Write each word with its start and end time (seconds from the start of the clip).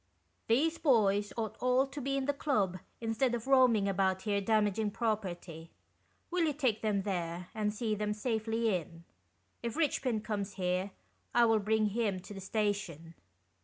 "These 0.47 0.79
boys 0.79 1.31
ought 1.37 1.57
all 1.59 1.85
to 1.85 2.01
be 2.01 2.17
in 2.17 2.25
the 2.25 2.33
club 2.33 2.79
instead 3.01 3.35
of 3.35 3.45
roaming 3.45 3.87
about 3.87 4.23
here 4.23 4.41
damaging 4.41 4.89
pro 4.89 5.15
perty. 5.15 5.69
Will 6.31 6.45
you 6.45 6.53
take 6.53 6.81
them 6.81 7.03
there, 7.03 7.49
and 7.53 7.71
see 7.71 7.93
them 7.93 8.15
safely 8.15 8.73
in? 8.75 9.03
If 9.61 9.75
Eichpin 9.75 10.23
comes 10.23 10.53
'here, 10.53 10.89
I 11.35 11.45
will 11.45 11.59
bring 11.59 11.89
him 11.89 12.19
to 12.21 12.33
the 12.33 12.41
station." 12.41 13.13